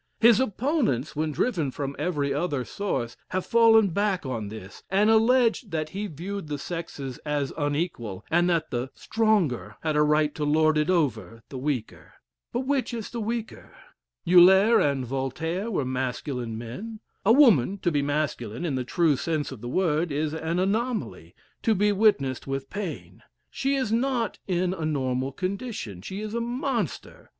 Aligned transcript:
His 0.19 0.39
opponents, 0.39 1.15
when 1.15 1.31
driven 1.31 1.69
from 1.69 1.95
every 1.99 2.33
other 2.33 2.65
source, 2.65 3.15
have 3.27 3.45
fallen 3.45 3.89
back 3.89 4.25
on 4.25 4.47
this, 4.49 4.81
and 4.89 5.11
alleged 5.11 5.69
that 5.69 5.89
he 5.89 6.07
viewed 6.07 6.47
the 6.47 6.57
sexes 6.57 7.19
as 7.19 7.53
unequal, 7.55 8.25
and 8.31 8.49
that 8.49 8.71
the 8.71 8.89
stronger 8.95 9.75
had 9.83 9.95
a 9.95 10.01
right 10.01 10.33
to 10.33 10.43
lord 10.43 10.79
it 10.79 10.89
over 10.89 11.43
the 11.49 11.57
weaker. 11.59 12.13
But 12.51 12.61
which 12.61 12.95
is 12.95 13.11
the 13.11 13.21
weaker? 13.21 13.75
Euler 14.27 14.79
and 14.79 15.05
Voltaire 15.05 15.69
were 15.69 15.85
masculine 15.85 16.57
men. 16.57 16.99
A 17.23 17.31
woman 17.31 17.77
to 17.83 17.91
be 17.91 18.01
masculine, 18.01 18.65
in 18.65 18.73
the 18.73 18.83
true 18.83 19.15
sense 19.15 19.51
of 19.51 19.61
the 19.61 19.69
word, 19.69 20.11
is 20.11 20.33
an 20.33 20.57
anomaly, 20.57 21.35
to 21.61 21.75
be 21.75 21.91
witnessed 21.91 22.47
with 22.47 22.71
pain. 22.71 23.21
She 23.51 23.75
is 23.75 23.91
not 23.91 24.39
in 24.47 24.73
a 24.73 24.83
normal 24.83 25.31
condition. 25.31 26.01
She 26.01 26.21
is 26.21 26.33
a 26.33 26.41
monster. 26.41 27.29